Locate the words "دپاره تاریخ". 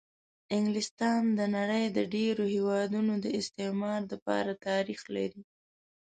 4.13-5.01